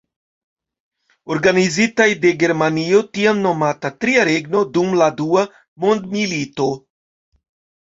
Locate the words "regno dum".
4.33-4.99